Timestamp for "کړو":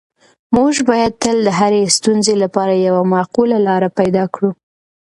4.33-4.49